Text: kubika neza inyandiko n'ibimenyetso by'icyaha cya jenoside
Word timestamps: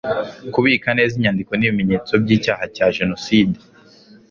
kubika 0.53 0.87
neza 0.97 1.13
inyandiko 1.17 1.51
n'ibimenyetso 1.55 2.13
by'icyaha 2.23 2.63
cya 2.75 2.87
jenoside 2.97 3.57